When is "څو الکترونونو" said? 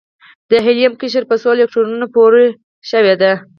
1.41-2.07